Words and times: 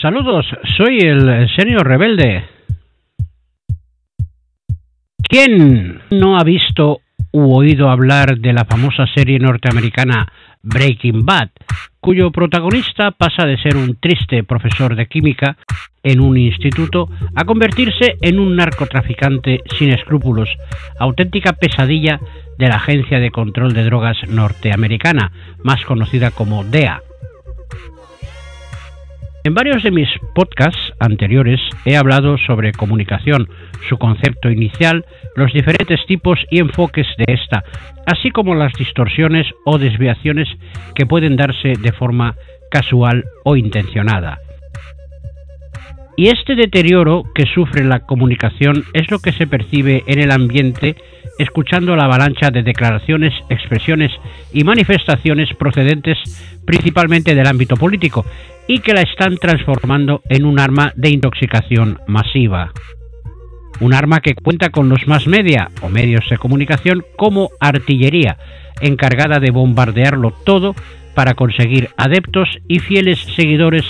Saludos, 0.00 0.46
soy 0.78 0.98
el 1.00 1.46
señor 1.56 1.86
rebelde. 1.86 2.44
¿Quién 5.22 6.00
no 6.10 6.38
ha 6.38 6.42
visto 6.42 7.00
u 7.32 7.54
oído 7.54 7.90
hablar 7.90 8.38
de 8.38 8.54
la 8.54 8.64
famosa 8.64 9.06
serie 9.14 9.38
norteamericana 9.38 10.26
Breaking 10.62 11.26
Bad, 11.26 11.50
cuyo 12.00 12.30
protagonista 12.30 13.10
pasa 13.10 13.44
de 13.44 13.58
ser 13.58 13.76
un 13.76 13.96
triste 14.00 14.42
profesor 14.42 14.96
de 14.96 15.06
química 15.06 15.58
en 16.02 16.20
un 16.20 16.38
instituto 16.38 17.10
a 17.34 17.44
convertirse 17.44 18.16
en 18.22 18.38
un 18.38 18.56
narcotraficante 18.56 19.60
sin 19.78 19.90
escrúpulos, 19.90 20.48
auténtica 20.98 21.52
pesadilla 21.52 22.18
de 22.58 22.68
la 22.68 22.76
Agencia 22.76 23.20
de 23.20 23.30
Control 23.30 23.74
de 23.74 23.84
Drogas 23.84 24.16
norteamericana, 24.28 25.30
más 25.62 25.84
conocida 25.84 26.30
como 26.30 26.64
DEA. 26.64 27.02
En 29.42 29.54
varios 29.54 29.82
de 29.82 29.90
mis 29.90 30.08
podcasts 30.34 30.92
anteriores 30.98 31.60
he 31.86 31.96
hablado 31.96 32.36
sobre 32.36 32.72
comunicación, 32.72 33.48
su 33.88 33.96
concepto 33.96 34.50
inicial, 34.50 35.06
los 35.34 35.50
diferentes 35.54 36.04
tipos 36.06 36.38
y 36.50 36.58
enfoques 36.58 37.06
de 37.16 37.32
esta, 37.32 37.64
así 38.04 38.30
como 38.30 38.54
las 38.54 38.74
distorsiones 38.74 39.46
o 39.64 39.78
desviaciones 39.78 40.46
que 40.94 41.06
pueden 41.06 41.36
darse 41.36 41.72
de 41.80 41.92
forma 41.92 42.36
casual 42.70 43.24
o 43.44 43.56
intencionada. 43.56 44.40
Y 46.18 46.28
este 46.28 46.54
deterioro 46.54 47.24
que 47.34 47.46
sufre 47.46 47.82
la 47.82 48.00
comunicación 48.00 48.84
es 48.92 49.10
lo 49.10 49.20
que 49.20 49.32
se 49.32 49.46
percibe 49.46 50.04
en 50.06 50.18
el 50.18 50.32
ambiente 50.32 50.96
escuchando 51.40 51.96
la 51.96 52.04
avalancha 52.04 52.50
de 52.50 52.62
declaraciones, 52.62 53.32
expresiones 53.48 54.12
y 54.52 54.62
manifestaciones 54.64 55.48
procedentes 55.56 56.18
principalmente 56.66 57.34
del 57.34 57.46
ámbito 57.46 57.76
político 57.76 58.26
y 58.68 58.80
que 58.80 58.92
la 58.92 59.02
están 59.02 59.36
transformando 59.38 60.22
en 60.28 60.44
un 60.44 60.60
arma 60.60 60.92
de 60.96 61.10
intoxicación 61.10 61.98
masiva. 62.06 62.72
Un 63.80 63.94
arma 63.94 64.20
que 64.20 64.34
cuenta 64.34 64.68
con 64.68 64.90
los 64.90 65.06
más 65.08 65.26
media 65.26 65.70
o 65.80 65.88
medios 65.88 66.28
de 66.28 66.36
comunicación 66.36 67.04
como 67.16 67.50
artillería, 67.58 68.36
encargada 68.82 69.40
de 69.40 69.50
bombardearlo 69.50 70.32
todo 70.44 70.74
para 71.14 71.34
conseguir 71.34 71.88
adeptos 71.96 72.48
y 72.68 72.80
fieles 72.80 73.18
seguidores 73.34 73.84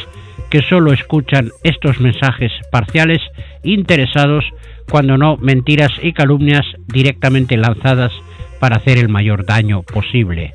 que 0.51 0.63
solo 0.63 0.93
escuchan 0.93 1.51
estos 1.65 2.01
mensajes 2.01 2.53
parciales 2.71 3.21
interesados, 3.63 4.45
cuando 4.91 5.17
no 5.17 5.37
mentiras 5.37 5.93
y 6.03 6.13
calumnias 6.13 6.67
directamente 6.89 7.57
lanzadas 7.57 8.13
para 8.59 8.77
hacer 8.77 8.99
el 8.99 9.09
mayor 9.09 9.47
daño 9.47 9.83
posible. 9.83 10.55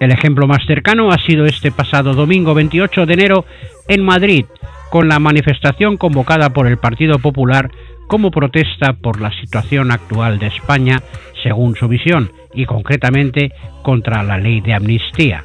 El 0.00 0.10
ejemplo 0.10 0.48
más 0.48 0.66
cercano 0.66 1.12
ha 1.12 1.18
sido 1.18 1.46
este 1.46 1.70
pasado 1.70 2.14
domingo 2.14 2.54
28 2.54 3.06
de 3.06 3.14
enero 3.14 3.44
en 3.86 4.02
Madrid, 4.02 4.46
con 4.90 5.08
la 5.08 5.20
manifestación 5.20 5.96
convocada 5.96 6.50
por 6.50 6.66
el 6.66 6.78
Partido 6.78 7.20
Popular 7.20 7.70
como 8.08 8.30
protesta 8.30 8.94
por 8.94 9.20
la 9.20 9.30
situación 9.40 9.92
actual 9.92 10.38
de 10.38 10.48
España, 10.48 11.00
según 11.42 11.76
su 11.76 11.88
visión, 11.88 12.32
y 12.52 12.66
concretamente 12.66 13.52
contra 13.82 14.22
la 14.22 14.38
ley 14.38 14.60
de 14.60 14.74
amnistía. 14.74 15.44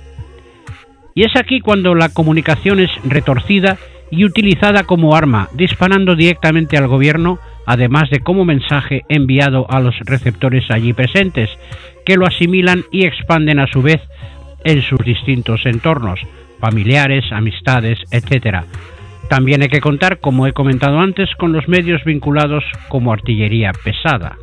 Y 1.14 1.24
es 1.24 1.36
aquí 1.36 1.60
cuando 1.60 1.96
la 1.96 2.10
comunicación 2.10 2.80
es 2.80 2.90
retorcida 3.06 3.78
y 4.12 4.26
utilizada 4.26 4.84
como 4.84 5.16
arma, 5.16 5.50
disparando 5.54 6.16
directamente 6.16 6.78
al 6.78 6.88
gobierno, 6.88 7.40
además 7.66 8.10
de 8.10 8.20
como 8.20 8.46
mensaje 8.46 9.04
enviado 9.10 9.70
a 9.70 9.80
los 9.80 9.96
receptores 10.00 10.70
allí 10.70 10.94
presentes, 10.94 11.50
que 12.06 12.16
lo 12.16 12.26
asimilan 12.26 12.84
y 12.92 13.06
expanden 13.06 13.60
a 13.60 13.68
su 13.68 13.82
vez 13.82 14.02
en 14.64 14.82
sus 14.82 15.00
distintos 15.00 15.66
entornos, 15.66 16.20
familiares, 16.60 17.26
amistades, 17.32 18.00
etc. 18.12 18.66
También 19.30 19.62
hay 19.62 19.70
que 19.70 19.82
contar, 19.82 20.20
como 20.20 20.48
he 20.48 20.54
comentado 20.54 21.00
antes, 21.00 21.30
con 21.36 21.52
los 21.52 21.68
medios 21.68 22.04
vinculados 22.04 22.64
como 22.88 23.12
artillería 23.12 23.72
pesada. 23.84 24.38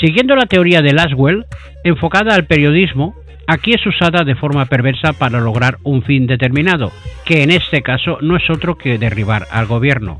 Siguiendo 0.00 0.34
la 0.34 0.46
teoría 0.46 0.82
de 0.82 0.92
Laswell, 0.92 1.46
enfocada 1.84 2.34
al 2.34 2.46
periodismo, 2.46 3.14
aquí 3.46 3.72
es 3.72 3.86
usada 3.86 4.24
de 4.24 4.34
forma 4.34 4.66
perversa 4.66 5.12
para 5.12 5.40
lograr 5.40 5.78
un 5.82 6.02
fin 6.02 6.26
determinado, 6.26 6.92
que 7.24 7.42
en 7.42 7.50
este 7.50 7.82
caso 7.82 8.18
no 8.20 8.36
es 8.36 8.48
otro 8.50 8.76
que 8.76 8.98
derribar 8.98 9.46
al 9.50 9.66
gobierno. 9.66 10.18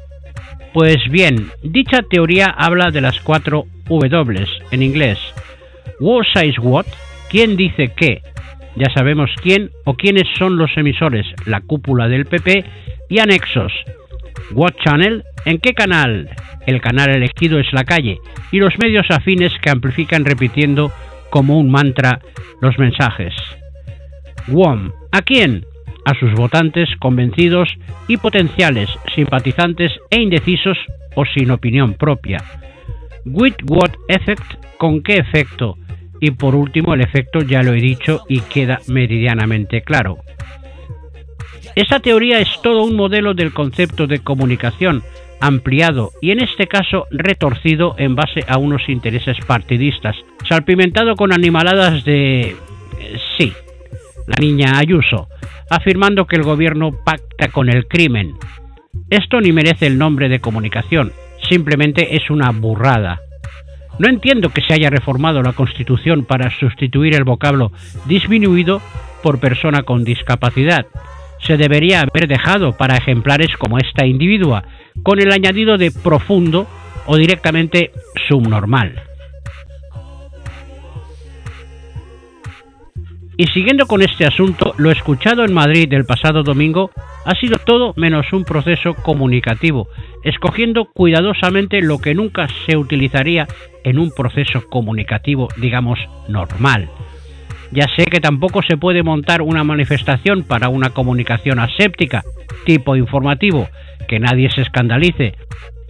Pues 0.72 1.08
bien, 1.08 1.50
dicha 1.62 2.02
teoría 2.02 2.46
habla 2.46 2.90
de 2.90 3.00
las 3.00 3.20
cuatro 3.20 3.66
W 3.88 4.46
en 4.70 4.82
inglés. 4.82 5.18
What 6.00 6.24
says 6.32 6.58
what? 6.58 6.86
¿Quién 7.30 7.56
dice 7.56 7.92
qué? 7.94 8.22
Ya 8.76 8.92
sabemos 8.92 9.30
quién 9.40 9.70
o 9.84 9.94
quiénes 9.94 10.24
son 10.36 10.56
los 10.56 10.76
emisores, 10.76 11.26
la 11.46 11.60
cúpula 11.60 12.08
del 12.08 12.26
PP 12.26 12.64
y 13.08 13.18
anexos. 13.20 13.72
What 14.52 14.74
channel? 14.84 15.22
¿En 15.44 15.58
qué 15.58 15.74
canal? 15.74 16.28
El 16.66 16.80
canal 16.80 17.10
elegido 17.10 17.60
es 17.60 17.72
la 17.72 17.84
calle 17.84 18.18
y 18.50 18.58
los 18.58 18.78
medios 18.78 19.06
afines 19.10 19.52
que 19.60 19.70
amplifican 19.70 20.24
repitiendo 20.24 20.92
como 21.34 21.58
un 21.58 21.68
mantra 21.68 22.20
los 22.60 22.78
mensajes. 22.78 23.34
WOM. 24.46 24.92
¿A 25.10 25.20
quién? 25.22 25.66
A 26.04 26.14
sus 26.14 26.32
votantes 26.34 26.88
convencidos 27.00 27.68
y 28.06 28.18
potenciales, 28.18 28.88
simpatizantes 29.16 29.90
e 30.10 30.20
indecisos 30.20 30.78
o 31.16 31.24
sin 31.24 31.50
opinión 31.50 31.94
propia. 31.94 32.38
With 33.24 33.56
what 33.68 33.90
effect? 34.06 34.44
¿Con 34.78 35.02
qué 35.02 35.14
efecto? 35.14 35.76
Y 36.20 36.30
por 36.30 36.54
último, 36.54 36.94
el 36.94 37.00
efecto 37.00 37.40
ya 37.40 37.64
lo 37.64 37.72
he 37.72 37.80
dicho 37.80 38.20
y 38.28 38.38
queda 38.38 38.78
meridianamente 38.86 39.82
claro. 39.82 40.18
Esta 41.74 42.00
teoría 42.00 42.38
es 42.38 42.48
todo 42.62 42.84
un 42.84 42.94
modelo 42.94 43.34
del 43.34 43.52
concepto 43.52 44.06
de 44.06 44.20
comunicación, 44.20 45.02
ampliado 45.40 46.12
y 46.22 46.30
en 46.30 46.40
este 46.40 46.68
caso 46.68 47.06
retorcido 47.10 47.96
en 47.98 48.14
base 48.14 48.44
a 48.46 48.58
unos 48.58 48.88
intereses 48.88 49.36
partidistas, 49.46 50.16
salpimentado 50.48 51.16
con 51.16 51.32
animaladas 51.32 52.04
de... 52.04 52.56
Eh, 53.00 53.18
sí, 53.36 53.52
la 54.26 54.36
niña 54.40 54.78
Ayuso, 54.78 55.28
afirmando 55.68 56.26
que 56.26 56.36
el 56.36 56.44
gobierno 56.44 56.92
pacta 57.04 57.48
con 57.48 57.68
el 57.68 57.86
crimen. 57.86 58.34
Esto 59.10 59.40
ni 59.40 59.52
merece 59.52 59.86
el 59.86 59.98
nombre 59.98 60.28
de 60.28 60.40
comunicación, 60.40 61.12
simplemente 61.48 62.16
es 62.16 62.30
una 62.30 62.50
burrada. 62.50 63.20
No 63.98 64.08
entiendo 64.08 64.50
que 64.50 64.62
se 64.62 64.74
haya 64.74 64.90
reformado 64.90 65.42
la 65.42 65.52
Constitución 65.52 66.24
para 66.24 66.50
sustituir 66.58 67.14
el 67.14 67.24
vocablo 67.24 67.70
disminuido 68.06 68.80
por 69.22 69.38
persona 69.38 69.82
con 69.82 70.04
discapacidad. 70.04 70.86
Se 71.46 71.56
debería 71.56 72.00
haber 72.00 72.26
dejado 72.26 72.76
para 72.76 72.96
ejemplares 72.96 73.56
como 73.58 73.78
esta 73.78 74.06
individua, 74.06 74.64
con 75.02 75.20
el 75.20 75.32
añadido 75.32 75.76
de 75.76 75.90
profundo 75.90 76.66
o 77.06 77.16
directamente 77.16 77.90
subnormal. 78.28 79.02
Y 83.36 83.46
siguiendo 83.48 83.86
con 83.86 84.00
este 84.00 84.26
asunto, 84.26 84.74
lo 84.78 84.92
escuchado 84.92 85.44
en 85.44 85.52
Madrid 85.52 85.92
el 85.92 86.04
pasado 86.04 86.44
domingo 86.44 86.92
ha 87.24 87.34
sido 87.34 87.58
todo 87.58 87.92
menos 87.96 88.32
un 88.32 88.44
proceso 88.44 88.94
comunicativo, 88.94 89.88
escogiendo 90.22 90.84
cuidadosamente 90.84 91.80
lo 91.82 91.98
que 91.98 92.14
nunca 92.14 92.46
se 92.64 92.76
utilizaría 92.76 93.48
en 93.82 93.98
un 93.98 94.12
proceso 94.12 94.68
comunicativo, 94.70 95.48
digamos, 95.56 95.98
normal. 96.28 96.88
Ya 97.72 97.86
sé 97.96 98.04
que 98.04 98.20
tampoco 98.20 98.62
se 98.62 98.76
puede 98.76 99.02
montar 99.02 99.42
una 99.42 99.64
manifestación 99.64 100.42
para 100.42 100.68
una 100.68 100.90
comunicación 100.90 101.58
aséptica, 101.58 102.22
tipo 102.64 102.96
informativo, 102.96 103.68
que 104.08 104.20
nadie 104.20 104.50
se 104.50 104.62
escandalice. 104.62 105.34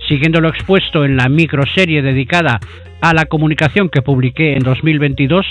Siguiendo 0.09 0.41
lo 0.41 0.49
expuesto 0.49 1.05
en 1.05 1.17
la 1.17 1.29
microserie 1.29 2.03
dedicada 2.03 2.61
a 3.01 3.15
la 3.15 3.27
comunicación 3.27 3.89
que 3.89 4.03
publiqué 4.03 4.55
en 4.55 4.61
2022, 4.61 5.47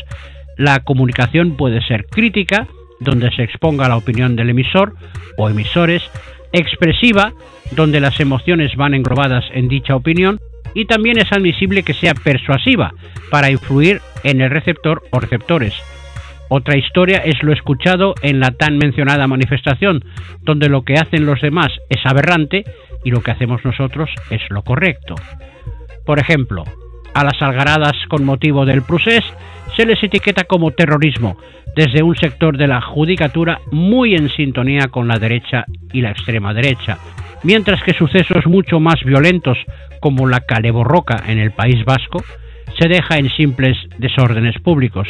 la 0.58 0.80
comunicación 0.82 1.56
puede 1.58 1.82
ser 1.82 2.06
crítica, 2.06 2.68
donde 3.00 3.32
se 3.32 3.44
exponga 3.44 3.90
la 3.90 3.98
opinión 3.98 4.36
del 4.36 4.52
emisor 4.52 4.96
o 5.38 5.50
emisores, 5.50 6.04
expresiva, 6.52 7.34
donde 7.72 8.00
las 8.00 8.20
emociones 8.20 8.76
van 8.76 8.94
englobadas 8.94 9.46
en 9.54 9.68
dicha 9.68 9.96
opinión, 9.96 10.40
y 10.76 10.86
también 10.86 11.18
es 11.18 11.32
admisible 11.32 11.84
que 11.84 11.94
sea 11.94 12.14
persuasiva, 12.14 12.94
para 13.30 13.52
influir 13.52 14.02
en 14.24 14.42
el 14.42 14.50
receptor 14.50 15.04
o 15.12 15.20
receptores. 15.20 15.74
Otra 16.56 16.78
historia 16.78 17.18
es 17.26 17.42
lo 17.42 17.52
escuchado 17.52 18.14
en 18.22 18.40
la 18.40 18.52
tan 18.52 18.78
mencionada 18.78 19.26
manifestación, 19.26 20.06
donde 20.44 20.70
lo 20.70 20.84
que 20.84 21.00
hacen 21.00 21.26
los 21.26 21.42
demás 21.42 21.70
es 21.90 22.06
aberrante 22.06 22.64
y 23.04 23.10
lo 23.10 23.24
que 23.24 23.32
hacemos 23.32 23.66
nosotros 23.66 24.12
es 24.30 24.40
lo 24.52 24.62
correcto. 24.62 25.16
Por 26.06 26.20
ejemplo, 26.20 26.64
a 27.16 27.24
las 27.24 27.42
algaradas 27.42 27.94
con 28.08 28.24
motivo 28.24 28.68
del 28.68 28.84
procés 28.84 29.24
se 29.76 29.88
les 29.88 30.04
etiqueta 30.04 30.44
como 30.44 30.70
terrorismo 30.70 31.38
desde 31.76 32.04
un 32.04 32.16
sector 32.16 32.56
de 32.56 32.68
la 32.68 32.82
judicatura 32.82 33.60
muy 33.72 34.14
en 34.14 34.30
sintonía 34.30 34.90
con 34.90 35.08
la 35.08 35.18
derecha 35.18 35.66
y 35.92 36.02
la 36.02 36.12
extrema 36.12 36.54
derecha, 36.54 37.00
mientras 37.42 37.82
que 37.82 37.96
sucesos 37.96 38.46
mucho 38.46 38.80
más 38.80 39.04
violentos 39.04 39.58
como 40.00 40.28
la 40.28 40.42
caleborroca 40.42 41.24
en 41.26 41.40
el 41.40 41.50
País 41.50 41.84
Vasco 41.84 42.24
se 42.80 42.88
deja 42.88 43.18
en 43.18 43.32
simples 43.32 43.76
desórdenes 43.98 44.60
públicos. 44.60 45.08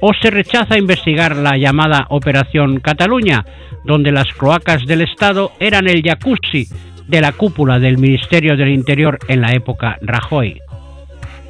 O 0.00 0.12
se 0.14 0.30
rechaza 0.30 0.78
investigar 0.78 1.36
la 1.36 1.56
llamada 1.56 2.06
Operación 2.10 2.80
Cataluña, 2.80 3.44
donde 3.84 4.12
las 4.12 4.32
cloacas 4.34 4.84
del 4.86 5.02
Estado 5.02 5.52
eran 5.60 5.88
el 5.88 6.02
jacuzzi 6.02 6.66
de 7.06 7.20
la 7.20 7.32
cúpula 7.32 7.78
del 7.78 7.98
Ministerio 7.98 8.56
del 8.56 8.70
Interior 8.70 9.18
en 9.28 9.40
la 9.40 9.52
época 9.52 9.98
Rajoy. 10.02 10.60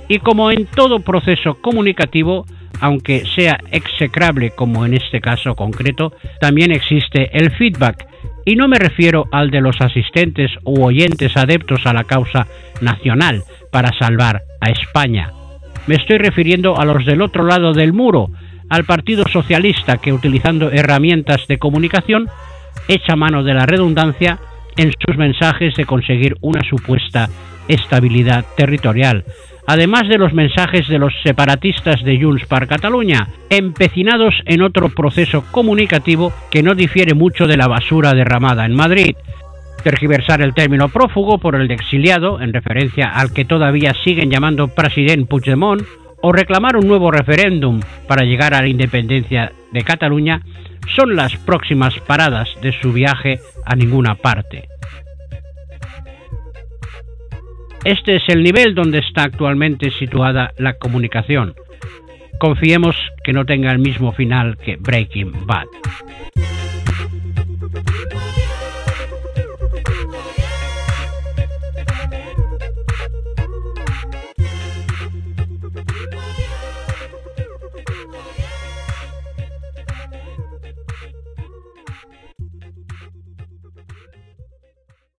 Y 0.08 0.19
como 0.19 0.50
en 0.50 0.66
todo 0.66 1.00
proceso 1.00 1.54
comunicativo, 1.60 2.46
aunque 2.81 3.25
sea 3.26 3.58
execrable 3.70 4.50
como 4.50 4.84
en 4.84 4.94
este 4.94 5.20
caso 5.20 5.54
concreto, 5.54 6.12
también 6.40 6.72
existe 6.72 7.31
el 7.37 7.50
feedback, 7.52 8.06
y 8.44 8.54
no 8.54 8.69
me 8.69 8.78
refiero 8.78 9.25
al 9.32 9.50
de 9.50 9.60
los 9.60 9.81
asistentes 9.81 10.52
u 10.62 10.84
oyentes 10.84 11.37
adeptos 11.37 11.84
a 11.87 11.92
la 11.92 12.04
causa 12.04 12.46
nacional 12.81 13.42
para 13.72 13.92
salvar 13.99 14.42
a 14.60 14.70
España. 14.70 15.32
Me 15.86 15.94
estoy 15.94 16.18
refiriendo 16.18 16.78
a 16.78 16.84
los 16.84 17.06
del 17.06 17.22
otro 17.22 17.44
lado 17.44 17.72
del 17.72 17.92
muro, 17.92 18.30
al 18.68 18.84
Partido 18.84 19.24
Socialista 19.28 19.98
que 19.98 20.12
utilizando 20.12 20.70
herramientas 20.70 21.46
de 21.46 21.58
comunicación 21.58 22.28
echa 22.88 23.14
mano 23.14 23.44
de 23.44 23.54
la 23.54 23.66
redundancia 23.66 24.38
en 24.76 24.92
sus 25.04 25.16
mensajes 25.16 25.74
de 25.74 25.86
conseguir 25.86 26.36
una 26.40 26.62
supuesta 26.68 27.28
estabilidad 27.68 28.44
territorial, 28.56 29.24
además 29.66 30.08
de 30.08 30.18
los 30.18 30.32
mensajes 30.32 30.88
de 30.88 30.98
los 30.98 31.12
separatistas 31.22 32.02
de 32.02 32.20
Junts 32.20 32.46
per 32.46 32.66
Cataluña, 32.66 33.28
empecinados 33.48 34.34
en 34.44 34.62
otro 34.62 34.88
proceso 34.88 35.44
comunicativo 35.50 36.32
que 36.50 36.62
no 36.62 36.74
difiere 36.74 37.14
mucho 37.14 37.46
de 37.46 37.56
la 37.56 37.68
basura 37.68 38.12
derramada 38.12 38.64
en 38.64 38.74
Madrid. 38.74 39.16
Tergiversar 39.82 40.40
el 40.43 40.55
término 40.55 40.88
prófugo 40.88 41.38
por 41.38 41.55
el 41.55 41.69
de 41.69 41.75
exiliado, 41.75 42.40
en 42.40 42.52
referencia 42.52 43.08
al 43.08 43.32
que 43.32 43.44
todavía 43.44 43.94
siguen 44.05 44.31
llamando 44.31 44.69
presidente 44.69 45.26
Puigdemont, 45.26 45.82
o 46.23 46.32
reclamar 46.32 46.76
un 46.76 46.88
nuevo 46.88 47.11
referéndum 47.11 47.81
para 48.08 48.25
llegar 48.25 48.55
a 48.55 48.62
la 48.62 48.69
independencia 48.69 49.52
de 49.70 49.82
Cataluña, 49.82 50.43
son 50.94 51.14
las 51.14 51.37
próximas 51.37 51.99
paradas 52.00 52.49
de 52.62 52.73
su 52.73 52.93
viaje 52.93 53.38
a 53.64 53.76
ninguna 53.76 54.14
parte. 54.14 54.69
Este 57.84 58.17
es 58.17 58.25
el 58.28 58.43
nivel 58.43 58.75
donde 58.75 58.99
está 58.99 59.23
actualmente 59.23 59.93
situada 59.93 60.52
la 60.58 60.75
comunicación. 60.75 61.55
Confiemos 62.38 62.96
que 63.23 63.32
no 63.32 63.46
tenga 63.46 63.70
el 63.70 63.78
mismo 63.78 64.12
final 64.12 64.58
que 64.58 64.76
Breaking 64.76 65.46
Bad. 65.46 65.67